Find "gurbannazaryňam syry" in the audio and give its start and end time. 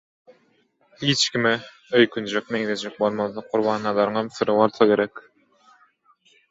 3.55-4.61